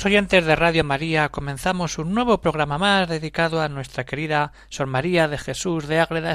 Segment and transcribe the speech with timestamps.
[0.00, 4.86] Queridos oyentes de Radio María, comenzamos un nuevo programa más dedicado a nuestra querida Sor
[4.86, 6.32] María de Jesús de Ágreda,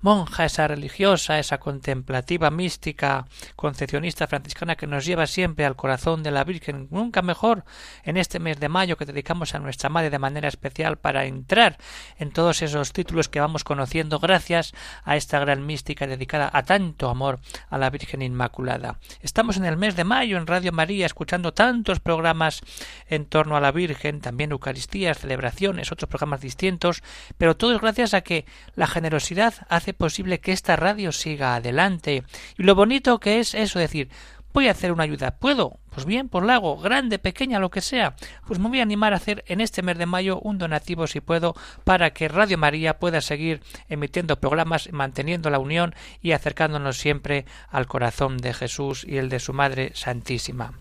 [0.00, 3.26] monja, esa religiosa, esa contemplativa, mística,
[3.56, 7.64] concepcionista franciscana que nos lleva siempre al corazón de la Virgen, nunca mejor
[8.04, 11.78] en este mes de mayo que dedicamos a nuestra Madre de manera especial para entrar
[12.18, 14.72] en todos esos títulos que vamos conociendo gracias
[15.04, 18.98] a esta gran mística dedicada a tanto amor a la Virgen Inmaculada.
[19.22, 22.62] Estamos en el mes de mayo en Radio María escuchando tantos programas
[23.08, 27.02] en torno a la Virgen, también Eucaristías, celebraciones, otros programas distintos,
[27.36, 32.24] pero todo es gracias a que la generosidad hace posible que esta radio siga adelante.
[32.56, 34.08] Y lo bonito que es eso, decir,
[34.52, 35.36] voy a hacer una ayuda.
[35.36, 35.78] ¿Puedo?
[35.90, 38.14] Pues bien, por pues la hago, grande, pequeña, lo que sea.
[38.46, 41.20] Pues me voy a animar a hacer en este mes de mayo un donativo, si
[41.20, 47.46] puedo, para que Radio María pueda seguir emitiendo programas, manteniendo la unión y acercándonos siempre
[47.68, 50.72] al corazón de Jesús y el de su Madre Santísima.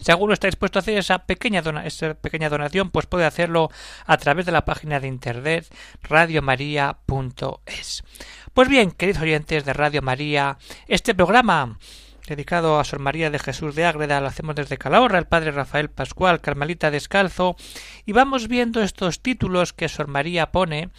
[0.00, 3.70] Si alguno está dispuesto a hacer esa pequeña, esa pequeña donación, pues puede hacerlo
[4.04, 5.66] a través de la página de internet
[6.02, 8.04] radiomaria.es.
[8.52, 11.78] Pues bien, queridos oyentes de Radio María, este programa
[12.26, 15.90] dedicado a Sor María de Jesús de Ágreda, lo hacemos desde Calahorra, el padre Rafael
[15.90, 17.56] Pascual, Carmelita Descalzo,
[18.04, 20.90] y vamos viendo estos títulos que Sor María pone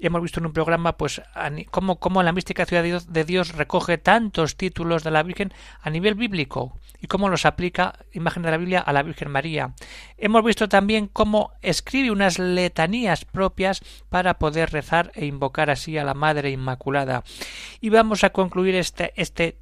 [0.00, 1.20] hemos visto en un programa pues
[1.70, 6.76] cómo, la mística ciudad de Dios, recoge tantos títulos de la Virgen a nivel bíblico
[7.00, 9.74] y cómo los aplica, imagen de la Biblia, a la Virgen María.
[10.16, 16.04] Hemos visto también cómo escribe unas letanías propias para poder rezar e invocar así a
[16.04, 17.24] la Madre Inmaculada.
[17.80, 19.56] Y vamos a concluir este, este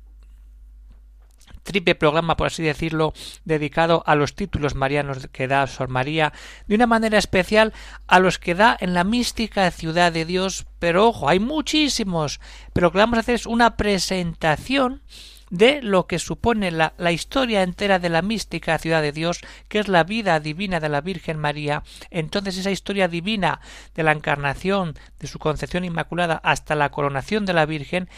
[1.67, 3.13] triple programa, por así decirlo,
[3.45, 6.33] dedicado a los títulos marianos que da Sor María,
[6.67, 7.75] de una manera especial
[8.07, 12.41] a los que da en la mística ciudad de Dios, pero ojo, hay muchísimos,
[12.73, 15.03] pero lo que vamos a hacer es una presentación
[15.51, 19.79] de lo que supone la, la, historia entera de la mística ciudad de Dios, que
[19.79, 21.83] es la vida divina de la Virgen María.
[22.11, 23.61] Entonces esa historia divina
[23.95, 28.09] de la encarnación, de su concepción inmaculada hasta la coronación de la Virgen,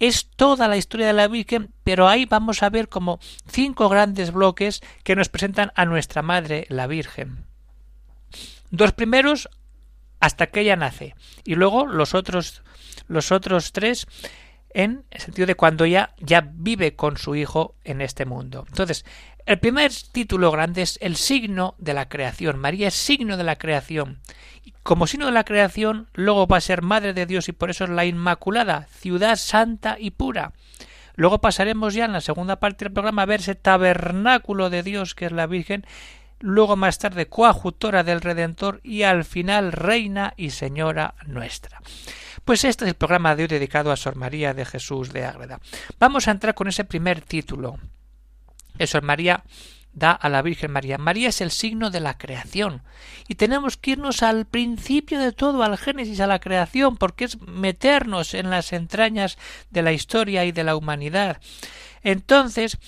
[0.00, 4.32] es toda la historia de la Virgen, pero ahí vamos a ver como cinco grandes
[4.32, 7.44] bloques que nos presentan a nuestra Madre, la Virgen.
[8.70, 9.48] Dos primeros
[10.18, 12.62] hasta que ella nace y luego los otros
[13.08, 14.06] los otros tres
[14.72, 18.64] en el sentido de cuando ella ya vive con su hijo en este mundo.
[18.68, 19.04] Entonces,
[19.46, 22.58] el primer título grande es el signo de la creación.
[22.58, 24.20] María es signo de la creación.
[24.82, 27.84] Como signo de la creación, luego va a ser Madre de Dios y por eso
[27.84, 30.52] es la Inmaculada, ciudad santa y pura.
[31.16, 35.14] Luego pasaremos ya en la segunda parte del programa a ver ese tabernáculo de Dios
[35.14, 35.84] que es la Virgen,
[36.40, 41.80] luego más tarde coajutora del Redentor y al final reina y señora nuestra.
[42.44, 45.60] Pues este es el programa de hoy dedicado a Sor María de Jesús de Ágreda.
[45.98, 47.78] Vamos a entrar con ese primer título.
[48.86, 49.44] Sor María
[49.92, 50.98] da a la Virgen María.
[50.98, 52.82] María es el signo de la creación.
[53.28, 57.40] Y tenemos que irnos al principio de todo, al Génesis, a la creación, porque es
[57.40, 59.38] meternos en las entrañas
[59.70, 61.40] de la historia y de la humanidad.
[62.02, 62.78] Entonces,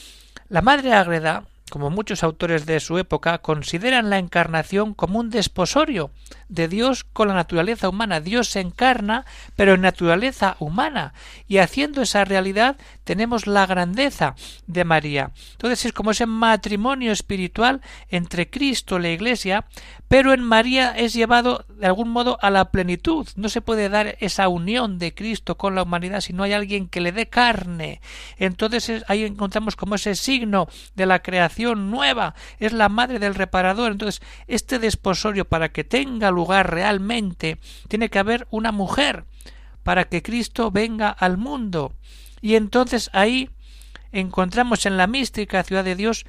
[0.49, 6.11] la Madre Ágreda como muchos autores de su época, consideran la encarnación como un desposorio
[6.51, 8.21] de Dios con la naturaleza humana.
[8.21, 9.25] Dios se encarna,
[9.57, 11.15] pero en naturaleza humana,
[11.49, 14.35] y haciendo esa realidad tenemos la grandeza
[14.67, 15.31] de María.
[15.53, 19.65] Entonces es como ese matrimonio espiritual entre Cristo y la Iglesia,
[20.13, 23.27] pero en María es llevado de algún modo a la plenitud.
[23.35, 26.87] No se puede dar esa unión de Cristo con la humanidad si no hay alguien
[26.87, 28.03] que le dé carne.
[28.37, 32.35] Entonces ahí encontramos como ese signo de la creación nueva.
[32.59, 33.91] Es la madre del reparador.
[33.91, 37.57] Entonces este desposorio para que tenga lugar realmente
[37.89, 39.25] tiene que haber una mujer
[39.83, 41.95] para que Cristo venga al mundo.
[42.43, 43.49] Y entonces ahí
[44.13, 46.27] encontramos en la mística ciudad de Dios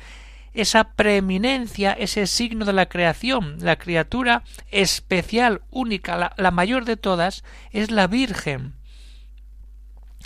[0.54, 7.44] esa preeminencia, ese signo de la creación, la criatura especial, única, la, mayor de todas,
[7.72, 8.76] es la Virgen.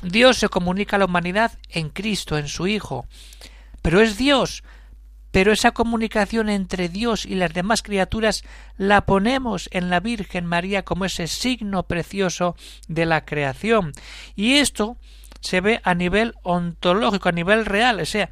[0.04, 3.08] Dios se comunica a la humanidad en Cristo, en su Hijo.
[3.82, 4.64] Pero es Dios,
[5.32, 8.44] pero esa comunicación entre Dios y las demás criaturas
[8.78, 12.56] la ponemos en la Virgen María como ese signo precioso
[12.88, 13.94] de la creación.
[14.36, 14.98] Y esto
[15.40, 18.30] se ve a nivel ontológico, a nivel real, o sea,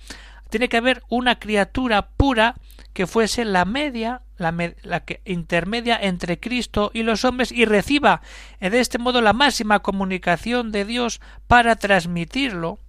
[0.50, 2.56] tiene que haber una criatura pura
[2.94, 4.54] que fuese la media, la,
[4.84, 8.22] la, que intermedia entre Cristo y los hombres y reciba
[8.60, 12.80] de este modo la máxima comunicación de Dios para transmitirlo.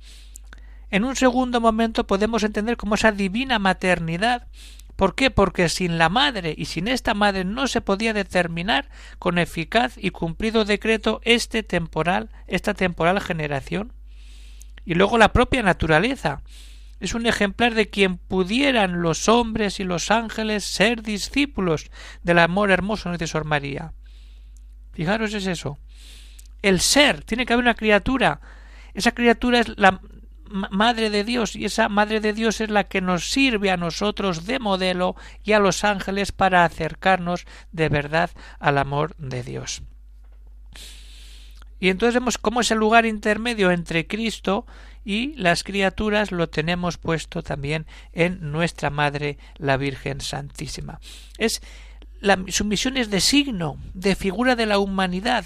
[0.90, 4.46] En un segundo momento podemos entender como esa divina maternidad
[4.96, 5.30] ¿Por qué?
[5.30, 8.88] Porque sin la madre y sin esta madre no se podía determinar
[9.18, 13.92] con eficaz y cumplido decreto este temporal, esta temporal generación.
[14.86, 16.40] Y luego la propia naturaleza.
[17.00, 21.90] Es un ejemplar de quien pudieran los hombres y los ángeles ser discípulos
[22.22, 23.92] del amor hermoso de Sor María.
[24.92, 25.78] Fijaros es eso.
[26.62, 28.40] El ser, tiene que haber una criatura.
[28.94, 30.00] Esa criatura es la,
[30.48, 34.46] Madre de Dios y esa Madre de Dios es la que nos sirve a nosotros
[34.46, 39.82] de modelo y a los ángeles para acercarnos de verdad al amor de Dios.
[41.78, 44.66] Y entonces vemos cómo ese lugar intermedio entre Cristo
[45.06, 50.98] y las criaturas lo tenemos puesto también en nuestra Madre la Virgen Santísima.
[51.38, 51.62] Es
[52.20, 55.44] la, su misión es de signo, de figura de la humanidad.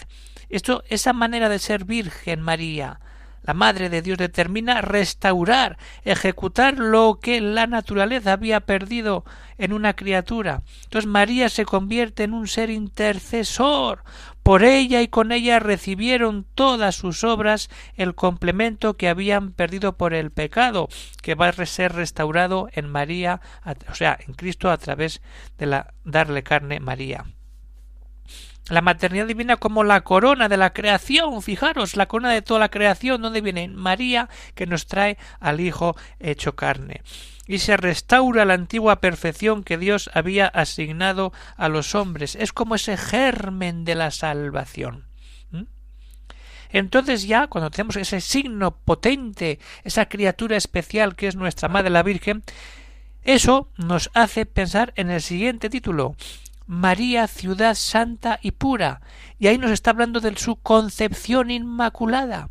[0.48, 3.00] Esto, esa manera de ser Virgen María,
[3.42, 9.24] la Madre de Dios determina restaurar, ejecutar lo que la naturaleza había perdido
[9.58, 10.62] en una criatura.
[10.84, 14.04] Entonces María se convierte en un ser intercesor.
[14.42, 20.14] Por ella y con ella recibieron todas sus obras el complemento que habían perdido por
[20.14, 20.88] el pecado,
[21.22, 23.40] que va a ser restaurado en María,
[23.88, 25.20] o sea, en Cristo a través
[25.58, 27.26] de la darle carne María
[28.70, 32.68] la maternidad divina como la corona de la creación, fijaros, la corona de toda la
[32.68, 37.02] creación, donde viene María que nos trae al Hijo hecho carne.
[37.50, 42.36] Y se restaura la antigua perfección que Dios había asignado a los hombres.
[42.36, 45.06] Es como ese germen de la salvación.
[46.68, 52.04] Entonces ya, cuando tenemos ese signo potente, esa criatura especial que es nuestra Madre la
[52.04, 52.44] Virgen,
[53.24, 56.14] eso nos hace pensar en el siguiente título
[56.68, 59.00] María, ciudad santa y pura.
[59.40, 62.50] Y ahí nos está hablando de su concepción inmaculada,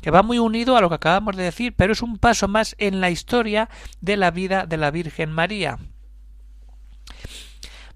[0.00, 2.74] que va muy unido a lo que acabamos de decir, pero es un paso más
[2.78, 3.68] en la historia
[4.00, 5.78] de la vida de la Virgen María.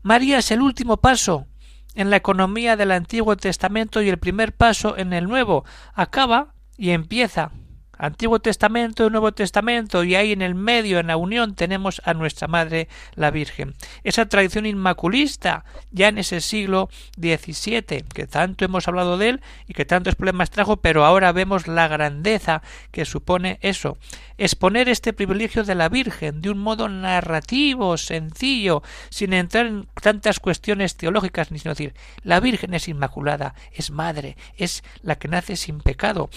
[0.03, 1.47] María es el último paso
[1.95, 5.65] en la economía del Antiguo Testamento y el primer paso en el Nuevo.
[5.95, 7.53] Acaba y empieza
[7.99, 12.49] Antiguo Testamento Nuevo Testamento y ahí en el medio, en la unión, tenemos a nuestra
[12.49, 13.75] Madre la Virgen.
[14.03, 16.89] Esa tradición inmaculista ya en ese siglo
[17.19, 21.69] XVII, que tanto hemos hablado de él y que tantos problemas trajo, pero ahora vemos
[21.69, 23.99] la grandeza que supone eso.
[24.39, 30.41] Exponer este privilegio de la Virgen de un modo narrativo, sencillo, sin entrar en tantas
[30.41, 35.57] cuestiones teológicas, ni sino decir, la Virgen es inmaculada, es madre, es la que nace
[35.57, 36.31] sin pecado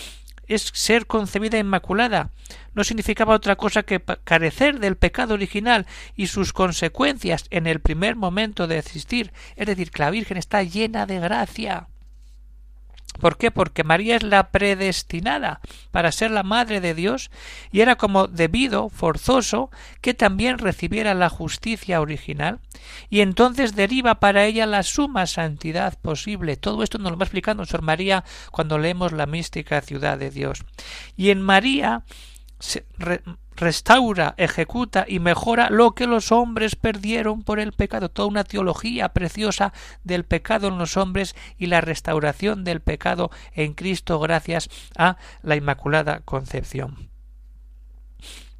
[0.47, 2.31] es ser concebida inmaculada.
[2.73, 5.85] No significaba otra cosa que carecer del pecado original
[6.15, 9.33] y sus consecuencias en el primer momento de existir.
[9.55, 11.87] Es decir, que la Virgen está llena de gracia.
[13.17, 13.51] ¿Por qué?
[13.51, 15.61] Porque María es la predestinada
[15.91, 17.31] para ser la madre de Dios
[17.71, 19.69] y era como debido, forzoso,
[20.01, 22.59] que también recibiera la justicia original
[23.09, 26.57] y entonces deriva para ella la suma santidad posible.
[26.57, 30.63] Todo esto nos lo va explicando Sor María cuando leemos la mística ciudad de Dios.
[31.15, 32.03] Y en María
[32.59, 32.85] se
[33.55, 38.09] restaura, ejecuta y mejora lo que los hombres perdieron por el pecado.
[38.09, 39.73] Toda una teología preciosa
[40.03, 45.55] del pecado en los hombres y la restauración del pecado en Cristo gracias a la
[45.55, 47.09] Inmaculada Concepción.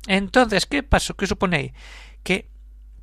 [0.07, 1.15] Entonces, ¿qué pasó?
[1.15, 1.73] ¿Qué suponéis?
[2.23, 2.49] Que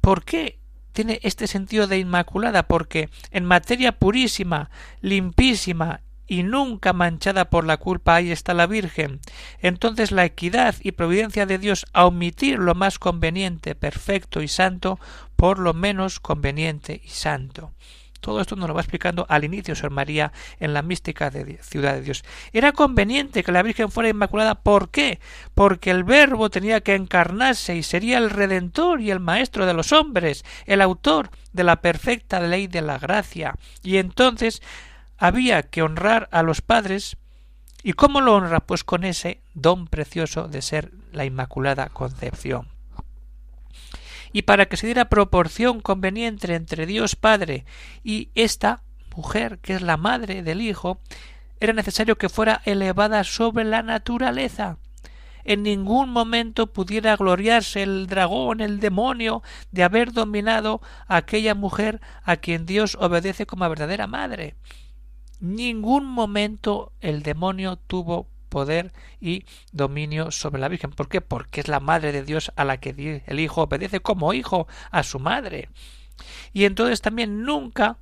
[0.01, 0.59] ¿por qué
[0.93, 2.67] tiene este sentido de inmaculada?
[2.67, 4.71] Porque en materia purísima,
[5.01, 9.21] limpísima y nunca manchada por la culpa ahí está la Virgen.
[9.61, 14.99] Entonces la equidad y providencia de Dios a omitir lo más conveniente, perfecto y santo
[15.37, 17.73] por lo menos conveniente y santo.
[18.25, 21.93] Todo esto nos lo va explicando al inicio Sor María en la mística de Ciudad
[21.93, 22.25] de Dios.
[22.55, 24.55] Era conveniente que la Virgen fuera inmaculada.
[24.63, 25.21] ¿Por qué?
[25.53, 29.93] Porque el Verbo tenía que encarnarse y sería el Redentor y el Maestro de los
[29.93, 33.57] hombres, el autor de la perfecta ley de la gracia.
[33.83, 34.63] Y entonces
[35.19, 37.17] había que honrar a los padres
[37.87, 38.61] ¿Y cómo lo honra?
[38.61, 42.69] Pues con ese don precioso de ser la Inmaculada Concepción.
[44.33, 47.67] Y para que se diera proporción conveniente entre Dios Padre
[48.03, 48.83] y esta
[49.15, 50.99] mujer, que es la madre del Hijo,
[51.61, 54.79] era necesario que fuera elevada sobre la naturaleza.
[55.45, 59.43] En ningún momento pudiera gloriarse el dragón, el demonio,
[59.73, 64.57] de haber dominado a aquella mujer a quien Dios obedece como verdadera madre
[65.45, 70.91] ningún momento el demonio tuvo poder y dominio sobre la Virgen.
[70.91, 71.21] ¿Por qué?
[71.21, 75.03] Porque es la Madre de Dios a la que el Hijo obedece como hijo a
[75.03, 75.69] su madre.
[76.53, 77.99] Y entonces también nunca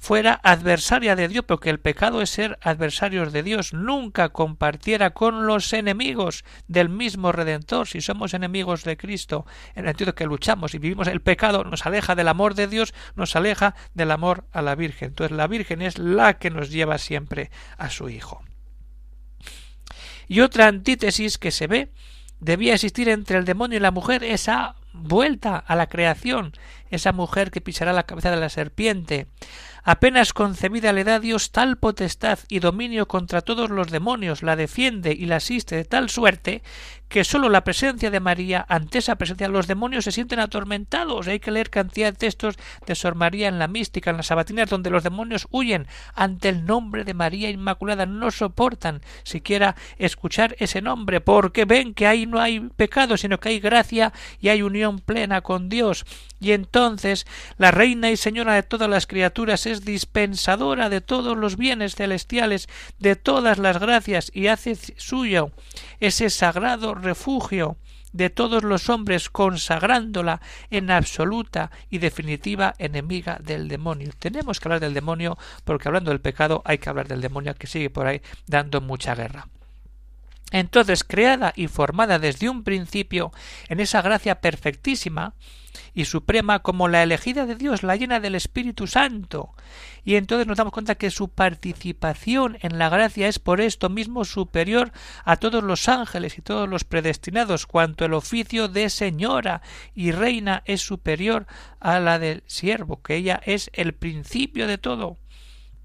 [0.00, 5.46] fuera adversaria de Dios, porque el pecado es ser adversarios de Dios, nunca compartiera con
[5.46, 10.74] los enemigos del mismo Redentor, si somos enemigos de Cristo, en el sentido que luchamos
[10.74, 14.62] y vivimos el pecado, nos aleja del amor de Dios, nos aleja del amor a
[14.62, 15.08] la Virgen.
[15.08, 18.42] Entonces la Virgen es la que nos lleva siempre a su Hijo.
[20.28, 21.92] Y otra antítesis que se ve
[22.40, 26.52] debía existir entre el demonio y la mujer esa vuelta a la creación,
[26.90, 29.28] esa mujer que pisará la cabeza de la serpiente,
[29.82, 35.12] Apenas concebida le da Dios tal potestad y dominio contra todos los demonios, la defiende
[35.12, 36.62] y la asiste de tal suerte
[37.08, 41.26] que sólo la presencia de María, ante esa presencia los demonios se sienten atormentados.
[41.26, 42.56] Hay que leer cantidad de textos
[42.86, 46.64] de Sor María en la mística, en las sabatinas, donde los demonios huyen ante el
[46.64, 52.38] nombre de María Inmaculada, no soportan siquiera escuchar ese nombre, porque ven que ahí no
[52.38, 56.04] hay pecado, sino que hay gracia y hay unión plena con Dios.
[56.38, 57.26] Y entonces
[57.58, 62.70] la reina y señora de todas las criaturas es dispensadora de todos los bienes celestiales,
[62.98, 65.50] de todas las gracias, y hace suyo
[66.00, 67.76] ese sagrado refugio
[68.14, 74.10] de todos los hombres, consagrándola en absoluta y definitiva enemiga del demonio.
[74.18, 77.66] Tenemos que hablar del demonio porque hablando del pecado hay que hablar del demonio que
[77.66, 79.48] sigue por ahí dando mucha guerra.
[80.50, 83.32] Entonces, creada y formada desde un principio
[83.68, 85.34] en esa gracia perfectísima,
[85.94, 89.54] y suprema como la elegida de Dios, la llena del Espíritu Santo.
[90.04, 94.24] Y entonces nos damos cuenta que su participación en la gracia es por esto mismo
[94.24, 94.92] superior
[95.24, 99.62] a todos los ángeles y todos los predestinados, cuanto el oficio de señora
[99.94, 101.46] y reina es superior
[101.80, 105.18] a la del siervo, que ella es el principio de todo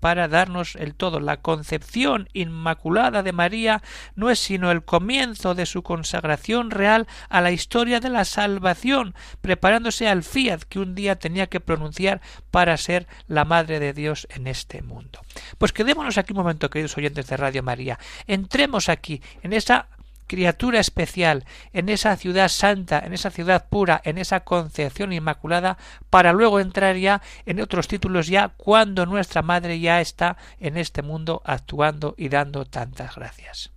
[0.05, 1.19] para darnos el todo.
[1.19, 3.81] La concepción inmaculada de María
[4.13, 9.15] no es sino el comienzo de su consagración real a la historia de la salvación,
[9.41, 12.21] preparándose al fiat que un día tenía que pronunciar
[12.51, 15.21] para ser la Madre de Dios en este mundo.
[15.57, 17.97] Pues quedémonos aquí un momento, queridos oyentes de Radio María.
[18.27, 19.87] Entremos aquí, en esa
[20.27, 25.77] criatura especial en esa ciudad santa, en esa ciudad pura, en esa concepción inmaculada,
[26.09, 31.01] para luego entrar ya en otros títulos ya cuando nuestra Madre ya está en este
[31.01, 33.71] mundo actuando y dando tantas gracias.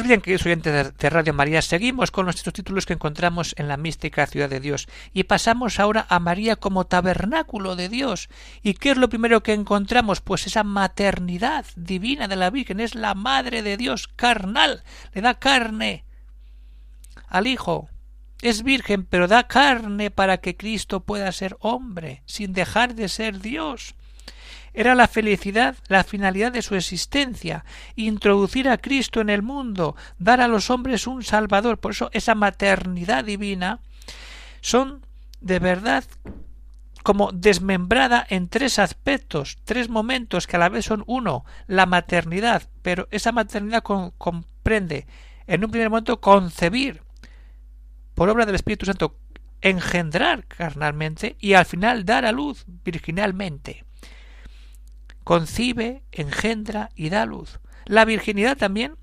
[0.00, 3.76] Pues bien, queridos oyentes de Radio María, seguimos con nuestros títulos que encontramos en la
[3.76, 8.30] mística ciudad de Dios y pasamos ahora a María como tabernáculo de Dios.
[8.62, 10.22] ¿Y qué es lo primero que encontramos?
[10.22, 15.34] Pues esa maternidad divina de la Virgen, es la madre de Dios carnal, le da
[15.34, 16.06] carne
[17.28, 17.90] al Hijo.
[18.40, 23.40] Es virgen, pero da carne para que Cristo pueda ser hombre, sin dejar de ser
[23.40, 23.94] Dios.
[24.72, 27.64] Era la felicidad, la finalidad de su existencia,
[27.96, 31.78] introducir a Cristo en el mundo, dar a los hombres un Salvador.
[31.78, 33.80] Por eso esa maternidad divina
[34.60, 35.04] son
[35.40, 36.04] de verdad
[37.02, 42.64] como desmembrada en tres aspectos, tres momentos que a la vez son uno, la maternidad,
[42.82, 45.06] pero esa maternidad comprende
[45.46, 47.02] en un primer momento concebir
[48.14, 49.16] por obra del Espíritu Santo,
[49.62, 53.84] engendrar carnalmente y al final dar a luz virginalmente.
[55.24, 57.60] Concibe, engendra y da luz.
[57.84, 58.96] La virginidad también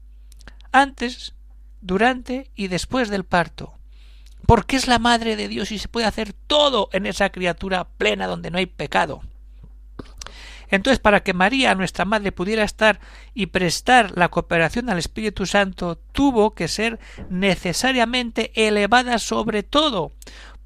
[0.71, 1.35] antes,
[1.81, 3.77] durante y después del parto
[4.47, 8.27] porque es la madre de Dios y se puede hacer todo en esa criatura plena
[8.27, 9.21] donde no hay pecado.
[10.69, 12.99] Entonces, para que María, nuestra madre, pudiera estar
[13.33, 20.11] y prestar la cooperación al Espíritu Santo, tuvo que ser necesariamente elevada sobre todo,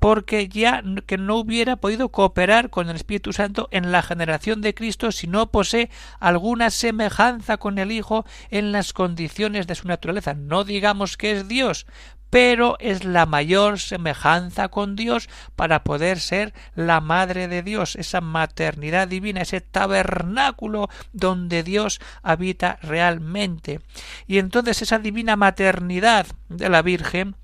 [0.01, 4.73] porque ya que no hubiera podido cooperar con el Espíritu Santo en la generación de
[4.73, 10.33] Cristo si no posee alguna semejanza con el Hijo en las condiciones de su naturaleza.
[10.33, 11.85] No digamos que es Dios,
[12.31, 18.21] pero es la mayor semejanza con Dios para poder ser la madre de Dios, esa
[18.21, 23.81] maternidad divina, ese tabernáculo donde Dios habita realmente.
[24.25, 27.35] Y entonces esa divina maternidad de la Virgen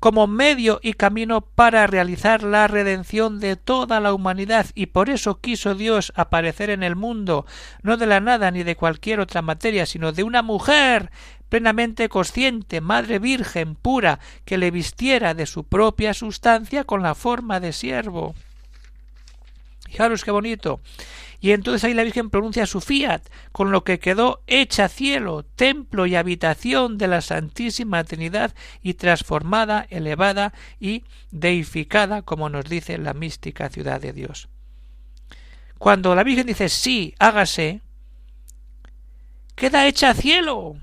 [0.00, 5.40] como medio y camino para realizar la redención de toda la humanidad y por eso
[5.40, 7.46] quiso Dios aparecer en el mundo,
[7.82, 11.10] no de la nada ni de cualquier otra materia, sino de una mujer
[11.48, 17.60] plenamente consciente, madre virgen pura, que le vistiera de su propia sustancia con la forma
[17.60, 18.34] de siervo.
[19.96, 20.82] Fijaros qué bonito.
[21.40, 26.04] Y entonces ahí la Virgen pronuncia su fiat, con lo que quedó hecha cielo, templo
[26.04, 33.14] y habitación de la Santísima Trinidad y transformada, elevada y deificada, como nos dice la
[33.14, 34.50] mística ciudad de Dios.
[35.78, 37.80] Cuando la Virgen dice sí, hágase,
[39.54, 40.76] queda hecha cielo,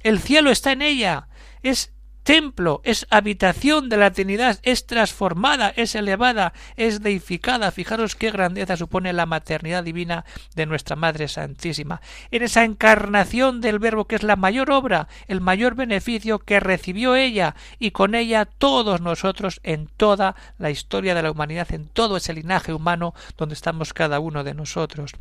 [0.00, 1.28] el cielo está en ella.
[1.62, 1.92] Es
[2.22, 7.70] templo, es habitación de la Trinidad, es transformada, es elevada, es deificada.
[7.70, 12.00] Fijaros qué grandeza supone la maternidad divina de nuestra Madre Santísima.
[12.30, 17.16] En esa encarnación del Verbo que es la mayor obra, el mayor beneficio que recibió
[17.16, 22.16] ella y con ella todos nosotros en toda la historia de la humanidad, en todo
[22.16, 25.12] ese linaje humano donde estamos cada uno de nosotros.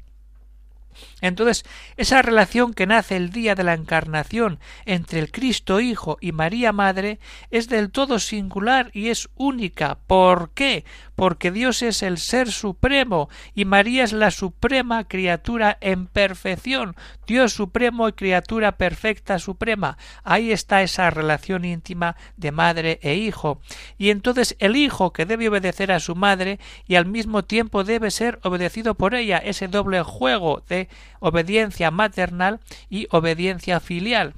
[1.22, 1.66] Entonces,
[1.98, 6.72] esa relación que nace el día de la encarnación entre el Cristo Hijo y María
[6.72, 7.20] Madre
[7.52, 10.00] es del todo singular y es única.
[10.08, 10.86] ¿Por qué?
[11.16, 16.96] Porque Dios es el Ser Supremo y María es la suprema criatura en perfección,
[17.28, 19.98] Dios Supremo y criatura perfecta suprema.
[20.24, 23.62] Ahí está esa relación íntima de madre e hijo.
[23.98, 28.12] Y entonces el hijo que debe obedecer a su madre y al mismo tiempo debe
[28.12, 30.79] ser obedecido por ella, ese doble juego de
[31.20, 34.36] obediencia maternal y obediencia filial.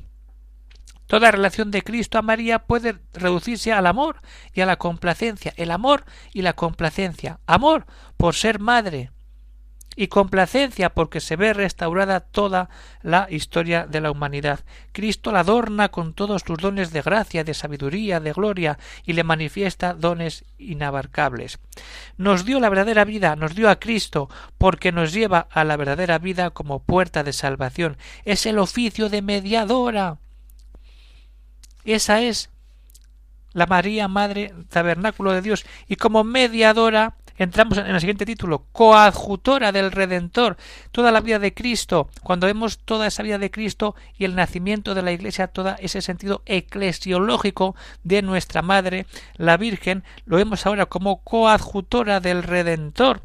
[1.12, 4.22] Toda relación de Cristo a María puede reducirse al amor
[4.54, 7.42] y a la complacencia, el amor y la complacencia.
[7.46, 9.12] Amor por ser madre,
[9.96, 12.70] y complacencia porque se ve restaurada toda
[13.02, 14.62] la historia de la humanidad.
[14.94, 19.24] Cristo la adorna con todos sus dones de gracia, de sabiduría, de gloria, y le
[19.24, 21.60] manifiesta dones inabarcables.
[22.18, 26.20] Nos dio la verdadera vida, nos dio a Cristo, porque nos lleva a la verdadera
[26.20, 27.98] vida como puerta de salvación.
[28.24, 30.20] Es el oficio de mediadora.
[31.84, 32.50] Esa es
[33.54, 39.72] la María Madre Tabernáculo de Dios, y como mediadora entramos en el siguiente título, coadjutora
[39.72, 40.58] del Redentor,
[40.92, 44.94] toda la vida de Cristo, cuando vemos toda esa vida de Cristo y el nacimiento
[44.94, 50.86] de la Iglesia, todo ese sentido eclesiológico de nuestra Madre, la Virgen, lo vemos ahora
[50.86, 53.24] como coadjutora del Redentor,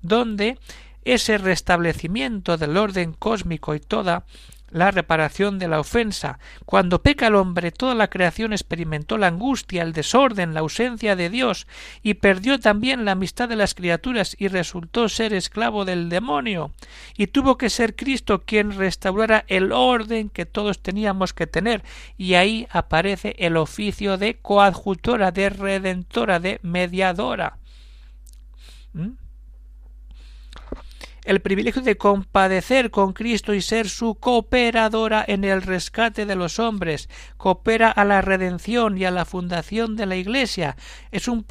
[0.00, 0.58] donde
[1.04, 4.24] ese restablecimiento del orden cósmico y toda
[4.70, 6.38] la reparación de la ofensa.
[6.64, 11.30] Cuando peca el hombre, toda la creación experimentó la angustia, el desorden, la ausencia de
[11.30, 11.66] Dios,
[12.02, 16.72] y perdió también la amistad de las criaturas y resultó ser esclavo del demonio.
[17.16, 21.82] Y tuvo que ser Cristo quien restaurara el orden que todos teníamos que tener,
[22.16, 27.58] y ahí aparece el oficio de coadjutora, de redentora, de mediadora.
[28.92, 29.27] ¿Mm?
[31.28, 36.58] El privilegio de compadecer con Cristo y ser su cooperadora en el rescate de los
[36.58, 40.78] hombres, coopera a la redención y a la fundación de la Iglesia.
[41.12, 41.44] Es un,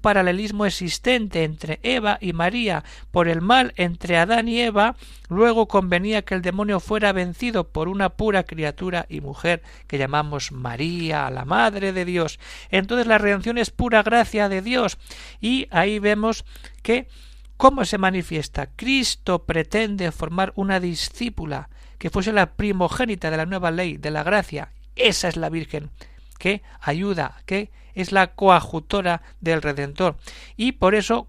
[0.00, 2.84] paralelismo existente entre Eva y María.
[3.10, 4.94] Por el mal entre Adán y Eva,
[5.28, 10.52] luego convenía que el demonio fuera vencido por una pura criatura y mujer que llamamos
[10.52, 12.38] María, la Madre de Dios.
[12.70, 14.98] Entonces la redención es pura gracia de Dios
[15.40, 16.44] y ahí vemos
[16.84, 17.08] que
[17.56, 18.68] ¿Cómo se manifiesta?
[18.74, 24.22] Cristo pretende formar una discípula que fuese la primogénita de la nueva ley, de la
[24.22, 24.72] gracia.
[24.96, 25.90] Esa es la Virgen.
[26.38, 30.16] que ayuda, que es la coajutora del Redentor.
[30.56, 31.28] Y por eso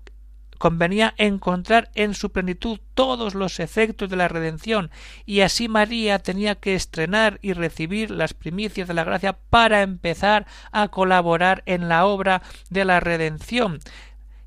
[0.58, 4.90] convenía encontrar en su plenitud todos los efectos de la redención,
[5.26, 10.48] y así María tenía que estrenar y recibir las primicias de la gracia para empezar
[10.72, 13.80] a colaborar en la obra de la redención.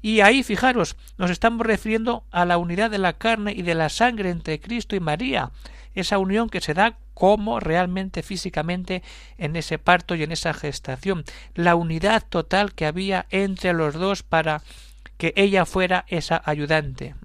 [0.00, 3.88] Y ahí, fijaros, nos estamos refiriendo a la unidad de la carne y de la
[3.88, 5.50] sangre entre Cristo y María,
[5.94, 9.02] esa unión que se da como realmente físicamente
[9.38, 14.22] en ese parto y en esa gestación, la unidad total que había entre los dos
[14.22, 14.62] para
[15.16, 17.16] que ella fuera esa ayudante.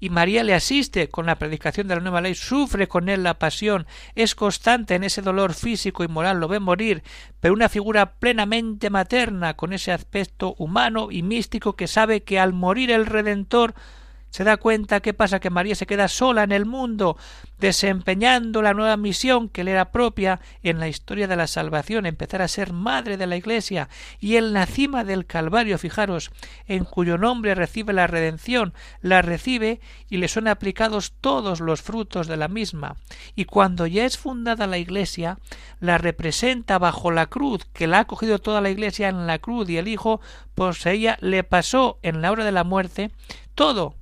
[0.00, 3.38] Y María le asiste con la predicación de la nueva ley, sufre con él la
[3.38, 7.02] pasión, es constante en ese dolor físico y moral, lo ve morir,
[7.38, 12.54] pero una figura plenamente materna, con ese aspecto humano y místico que sabe que al
[12.54, 13.74] morir el Redentor
[14.30, 17.16] se da cuenta qué pasa que María se queda sola en el mundo,
[17.58, 22.40] desempeñando la nueva misión que le era propia en la historia de la salvación, empezar
[22.40, 23.88] a ser madre de la Iglesia,
[24.18, 26.30] y en la cima del Calvario, fijaros,
[26.66, 32.26] en cuyo nombre recibe la redención, la recibe y le son aplicados todos los frutos
[32.28, 32.96] de la misma,
[33.34, 35.38] y cuando ya es fundada la Iglesia,
[35.80, 39.68] la representa bajo la cruz, que la ha cogido toda la Iglesia en la cruz,
[39.68, 40.20] y el Hijo,
[40.54, 43.10] pues ella le pasó en la hora de la muerte
[43.54, 43.99] todo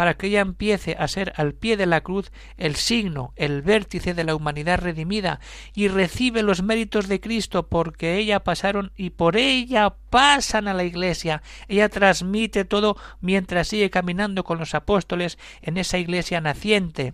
[0.00, 4.14] para que ella empiece a ser al pie de la cruz el signo, el vértice
[4.14, 5.40] de la humanidad redimida,
[5.74, 10.84] y recibe los méritos de Cristo porque ella pasaron y por ella pasan a la
[10.84, 11.42] iglesia.
[11.68, 17.12] Ella transmite todo mientras sigue caminando con los apóstoles en esa iglesia naciente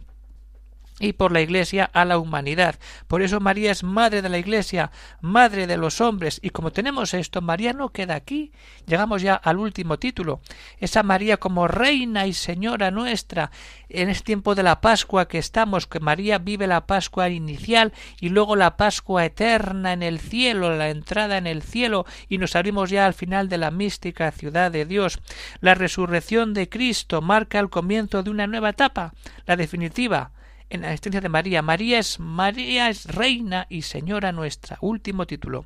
[0.98, 2.76] y por la Iglesia a la humanidad.
[3.06, 6.40] Por eso María es madre de la Iglesia, madre de los hombres.
[6.42, 8.52] Y como tenemos esto, María no queda aquí.
[8.86, 10.40] Llegamos ya al último título.
[10.78, 13.50] Esa María como reina y señora nuestra
[13.88, 18.30] en este tiempo de la Pascua que estamos, que María vive la Pascua inicial y
[18.30, 22.90] luego la Pascua eterna en el cielo, la entrada en el cielo y nos abrimos
[22.90, 25.20] ya al final de la mística ciudad de Dios.
[25.60, 29.12] La resurrección de Cristo marca el comienzo de una nueva etapa,
[29.46, 30.32] la definitiva
[30.70, 31.62] en la existencia de María.
[31.62, 34.78] María es María es reina y señora nuestra.
[34.80, 35.64] Último título.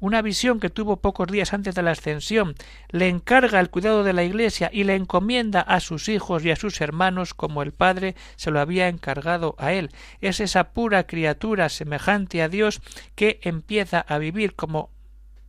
[0.00, 2.54] Una visión que tuvo pocos días antes de la ascensión
[2.90, 6.56] le encarga el cuidado de la Iglesia y le encomienda a sus hijos y a
[6.56, 9.90] sus hermanos como el Padre se lo había encargado a él.
[10.20, 12.82] Es esa pura criatura semejante a Dios
[13.14, 14.90] que empieza a vivir como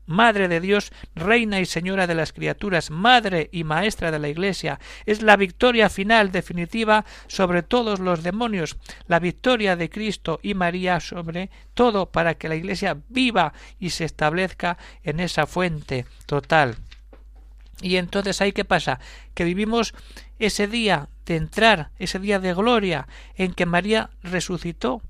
[0.06, 4.80] Madre de Dios, Reina y Señora de las criaturas, Madre y Maestra de la Iglesia,
[5.06, 11.00] es la victoria final definitiva sobre todos los demonios, la victoria de Cristo y María
[11.00, 16.78] sobre todo para que la Iglesia viva y se establezca en esa fuente total.
[17.82, 19.00] Y entonces ahí qué pasa?
[19.34, 19.94] Que vivimos
[20.39, 25.02] ese día de entrar, ese día de gloria en que María resucitó.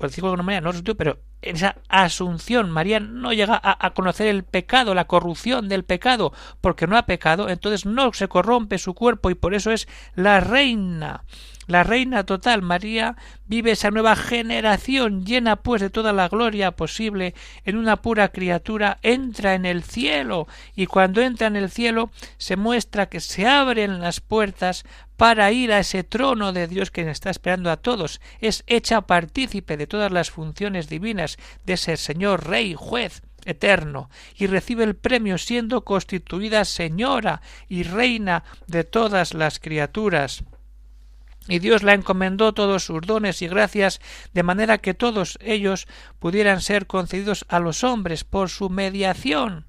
[0.00, 2.70] Por decirlo de alguna manera, no resucitó, pero esa asunción.
[2.70, 6.32] María no llega a, conocer el pecado, la corrupción del pecado,
[6.62, 10.40] porque no ha pecado, entonces no se corrompe su cuerpo y por eso es la
[10.40, 11.24] reina
[11.70, 17.32] la reina total María vive esa nueva generación llena pues de toda la gloria posible
[17.64, 22.56] en una pura criatura entra en el cielo y cuando entra en el cielo se
[22.56, 24.84] muestra que se abren las puertas
[25.16, 28.20] para ir a ese trono de Dios que está esperando a todos.
[28.40, 34.48] Es hecha partícipe de todas las funciones divinas de ese Señor Rey juez eterno y
[34.48, 40.42] recibe el premio siendo constituida señora y reina de todas las criaturas
[41.50, 44.00] y Dios la encomendó todos sus dones y gracias
[44.32, 45.88] de manera que todos ellos
[46.20, 49.66] pudieran ser concedidos a los hombres por su mediación.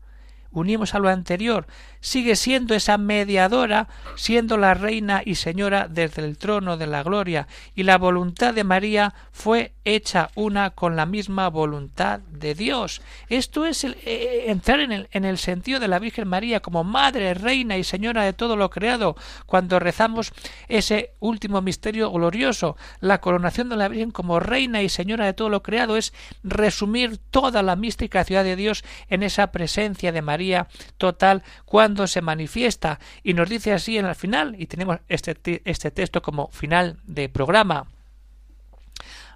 [0.51, 1.65] Unimos a lo anterior,
[2.01, 7.47] sigue siendo esa mediadora, siendo la reina y señora desde el trono de la gloria,
[7.75, 13.01] y la voluntad de María fue hecha una con la misma voluntad de Dios.
[13.29, 16.59] Esto es el, eh, eh, entrar en el, en el sentido de la Virgen María
[16.59, 20.33] como madre, reina y señora de todo lo creado, cuando rezamos
[20.67, 25.49] ese último misterio glorioso, la coronación de la Virgen como reina y señora de todo
[25.49, 30.67] lo creado, es resumir toda la mística ciudad de Dios en esa presencia de María
[30.97, 35.91] total, cuando se manifiesta y nos dice así en el final, y tenemos este, este
[35.91, 37.87] texto como final de programa,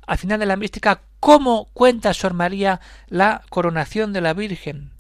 [0.08, 4.92] al final de la mística, cómo cuenta Sor María la coronación de la Virgen.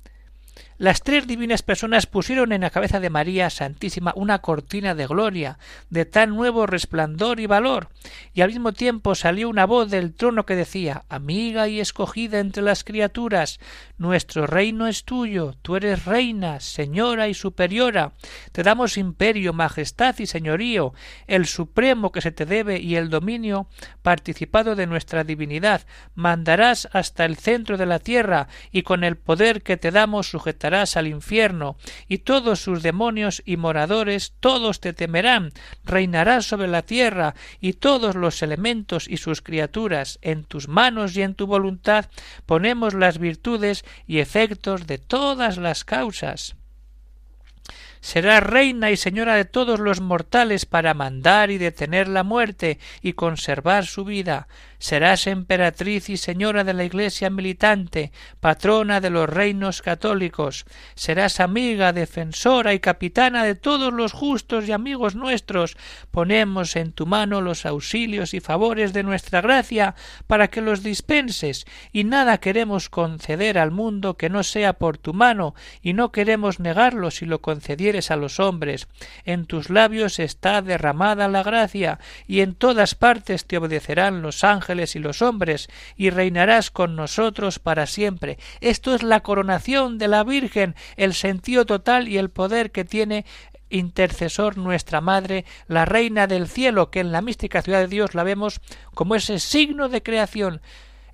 [0.77, 5.57] Las tres divinas personas pusieron en la cabeza de María Santísima una cortina de gloria,
[5.89, 7.87] de tan nuevo resplandor y valor,
[8.33, 12.61] y al mismo tiempo salió una voz del trono que decía Amiga y escogida entre
[12.61, 13.59] las criaturas,
[13.97, 18.11] nuestro reino es tuyo, tú eres reina, señora y superiora,
[18.51, 20.93] te damos imperio, majestad y señorío,
[21.27, 23.67] el supremo que se te debe y el dominio
[24.01, 25.83] participado de nuestra divinidad,
[26.15, 30.29] mandarás hasta el centro de la tierra, y con el poder que te damos
[30.73, 35.51] al infierno, y todos sus demonios y moradores todos te temerán,
[35.83, 41.21] reinarás sobre la tierra, y todos los elementos y sus criaturas, en tus manos y
[41.21, 42.07] en tu voluntad
[42.45, 46.55] ponemos las virtudes y efectos de todas las causas.
[48.05, 53.13] Será reina y señora de todos los mortales para mandar y detener la muerte y
[53.13, 54.47] conservar su vida
[54.85, 61.91] serás emperatriz y señora de la Iglesia militante, patrona de los reinos católicos, serás amiga,
[61.91, 65.75] defensora y capitana de todos los justos y amigos nuestros.
[66.11, 69.95] Ponemos en tu mano los auxilios y favores de nuestra gracia
[70.27, 75.15] para que los dispenses, y nada queremos conceder al mundo que no sea por tu
[75.15, 78.87] mano, y no queremos negarlo si lo concedieres a los hombres.
[79.23, 84.43] En tus labios está derramada la gracia, y en todas partes te obedecerán los
[84.75, 88.37] y los hombres, y reinarás con nosotros para siempre.
[88.61, 93.25] Esto es la coronación de la Virgen, el sentido total y el poder que tiene
[93.69, 98.23] intercesor nuestra Madre, la Reina del Cielo, que en la mística ciudad de Dios la
[98.23, 98.61] vemos
[98.93, 100.61] como ese signo de creación,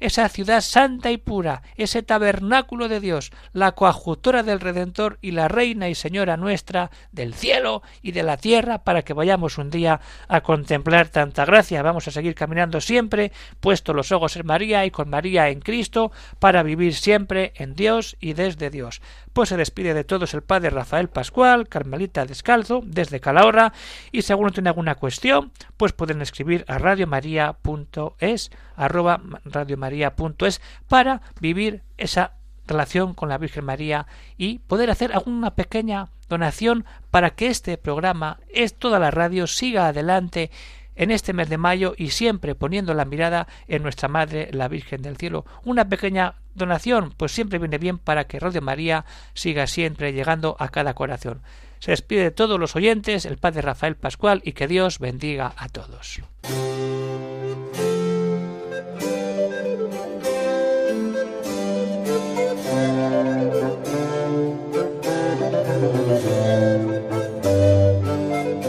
[0.02, 5.48] esa ciudad santa y pura, ese tabernáculo de Dios, la coadjutora del Redentor y la
[5.48, 10.02] Reina y Señora nuestra del cielo y de la tierra, para que vayamos un día
[10.28, 11.84] a contemplar tanta gracia.
[11.84, 16.12] Vamos a seguir caminando siempre, puesto los ojos en María y con María en Cristo,
[16.40, 19.02] para vivir siempre en Dios y desde Dios.
[19.34, 23.72] Pues se despide de todos el padre Rafael Pascual, Carmelita Descalzo, desde Calahorra,
[24.12, 31.82] y si alguno tiene alguna cuestión, pues pueden escribir a radiomaria.es, arroba radiomaria.es, para vivir
[31.98, 32.34] esa
[32.68, 38.40] relación con la Virgen María y poder hacer alguna pequeña donación para que este programa,
[38.50, 40.52] es toda la radio, siga adelante
[41.02, 45.02] en este mes de mayo y siempre poniendo la mirada en nuestra Madre, la Virgen
[45.02, 45.46] del Cielo.
[45.66, 50.70] Una pequeña donación, pues siempre viene bien para que Radio María siga siempre llegando a
[50.70, 51.42] cada corazón.
[51.80, 55.70] Se despide de todos los oyentes el Padre Rafael Pascual y que Dios bendiga a
[55.70, 56.22] todos.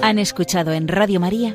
[0.00, 1.54] Han escuchado en Radio María